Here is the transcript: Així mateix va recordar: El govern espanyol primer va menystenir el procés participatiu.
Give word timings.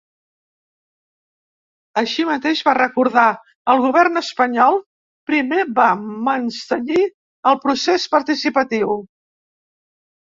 Així 2.01 2.23
mateix 2.29 2.63
va 2.69 2.73
recordar: 2.77 3.25
El 3.73 3.83
govern 3.83 4.21
espanyol 4.23 4.79
primer 5.33 5.61
va 5.81 5.89
menystenir 6.31 6.99
el 7.53 7.61
procés 7.67 8.07
participatiu. 8.17 8.97